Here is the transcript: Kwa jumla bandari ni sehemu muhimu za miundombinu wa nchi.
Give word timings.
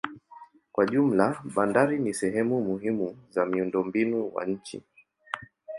Kwa 0.71 0.85
jumla 0.85 1.41
bandari 1.55 1.99
ni 1.99 2.13
sehemu 2.13 2.61
muhimu 2.63 3.17
za 3.29 3.45
miundombinu 3.45 4.31
wa 4.33 4.45
nchi. 4.45 4.83